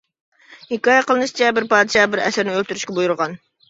[0.71, 3.43] ھېكايە قىلىنىشىچە: بىر پادىشاھ بىر ئەسىرنى ئۆلتۈرۈشكە بۇيرۇغان.